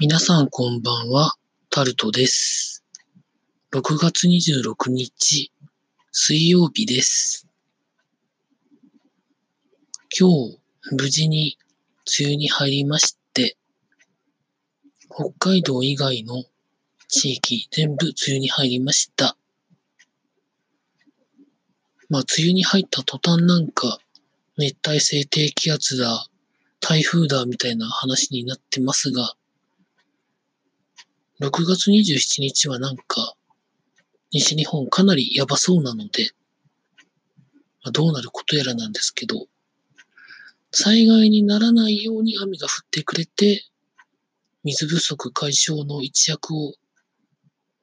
[0.00, 1.34] 皆さんこんばんは、
[1.68, 2.82] タルトです。
[3.72, 5.52] 6月26日、
[6.10, 7.46] 水曜日です。
[10.18, 10.58] 今日、
[10.92, 11.58] 無事に
[12.20, 13.58] 梅雨に入りまして、
[15.10, 16.42] 北海道以外の
[17.08, 19.36] 地域全部梅雨に入りました。
[22.08, 23.98] まあ、梅雨に入った途端なんか、
[24.56, 26.26] 熱帯性低気圧だ、
[26.80, 29.36] 台風だみたいな話になってますが、
[31.42, 33.34] 6月27日はなんか、
[34.30, 36.30] 西日本かなりやばそうなので、
[37.82, 39.48] まあ、どうなることやらなんですけど、
[40.70, 43.64] 災害にならないように雨が降ってくれて、
[44.62, 46.74] 水不足解消の一役を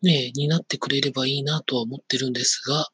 [0.03, 2.87] ね、担ってくれればいいなとは思ってるんですが、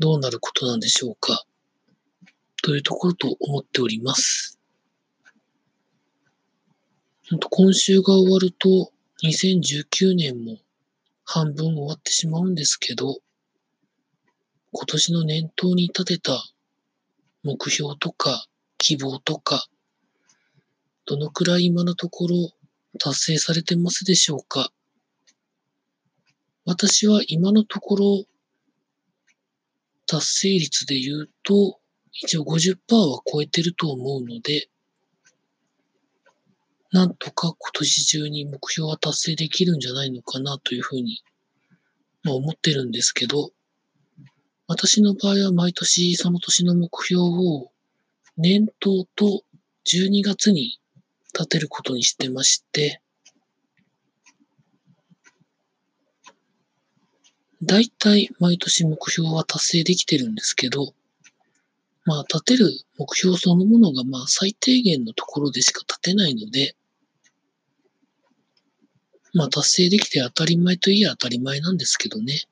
[0.00, 1.44] どうなることなんでしょうか。
[2.64, 4.58] というところと思っております。
[7.50, 10.56] 今週が終わると、2019年も
[11.24, 13.18] 半分終わってしまうんですけど、
[14.72, 16.42] 今年の念頭に立てた
[17.42, 18.46] 目標とか
[18.78, 19.66] 希望とか、
[21.04, 22.50] どのくらい今のところ
[22.98, 24.70] 達成されてますでしょうか？
[26.64, 28.24] 私は今のところ
[30.06, 31.78] 達成率で言うと
[32.12, 34.68] 一応50%は超えてると思うので、
[36.92, 41.22] なんとか今年中に目標は達成できるんじゃないのかなというふうに、
[42.24, 43.52] まあ、思ってるんですけど、
[44.66, 47.70] 私の場合は毎年その年の目標を
[48.36, 49.42] 年頭と
[49.86, 50.80] 12月に
[51.32, 53.00] 立てることにしてまして、
[57.62, 60.94] だいたい毎年目標は達成できてるんですけど、
[62.04, 66.74] まあ立てる目標そのものがまあ最低限のところでしか立てないので、
[69.32, 72.42] まあ達成できて当たり前といえば当たり前なんですけどね。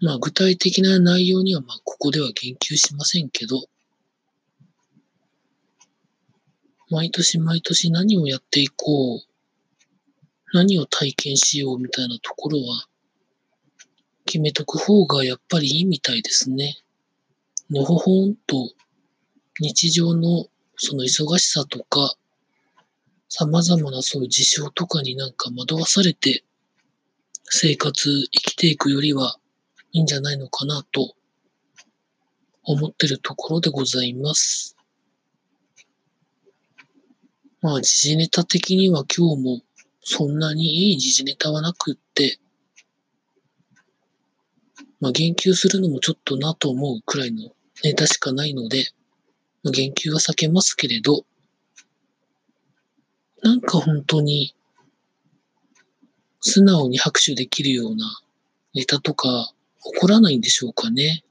[0.00, 3.64] まあ具体的な内容にはまあここでは言及しませんけど、
[6.90, 9.20] 毎年毎年何をやっていこう、
[10.52, 12.86] 何を体験しようみたいなところは
[14.26, 16.76] 決めとく方がやっぱりいいみたいですね。
[17.70, 18.70] のほほんと
[19.60, 22.14] 日常のその忙しさとか、
[23.34, 26.44] 様々なそういう事象とかになんか惑わされて
[27.44, 29.38] 生活生きていくよりは
[29.92, 31.14] いいんじゃないのかなと
[32.62, 34.76] 思ってるところでございます。
[37.62, 39.62] まあ時事ネタ的には今日も
[40.02, 42.38] そんなにいい時事ネタはなくって、
[45.00, 47.50] まあ言及するのもちょっとなと思うくらいの
[47.82, 48.90] ネタしかないので、
[49.62, 51.24] まあ、言及は避けますけれど、
[53.42, 54.54] なんか本当に
[56.40, 58.20] 素直に拍手できるような
[58.74, 61.24] ネタとか起こらないんでしょうかね。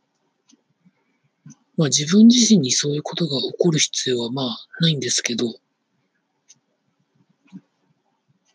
[1.77, 5.55] まあ自分自身にそういうことが起こる必要はまあないんですけど、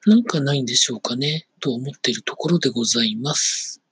[0.05, 3.83] なんかないんでしょうかね、と思っているところでございます。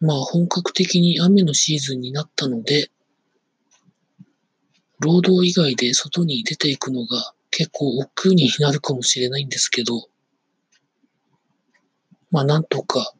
[0.00, 2.90] まあ本格的に雨のシーズンになったので、
[5.00, 10.08] 労働以外で外に出ていくのが結構億劫になるかもしれないんですけど、
[12.30, 13.14] まあなんとか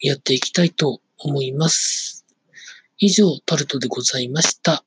[0.00, 2.24] やっていきたいと思います。
[2.98, 4.84] 以上、タルトでございました。